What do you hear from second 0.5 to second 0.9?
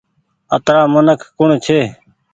اترآ